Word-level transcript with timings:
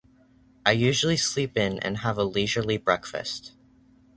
I 0.65 0.71
usually 0.71 1.15
sleep 1.15 1.55
in 1.55 1.77
and 1.77 1.97
have 1.99 2.17
a 2.17 2.23
leisurely 2.23 2.77
breakfast. 2.77 3.51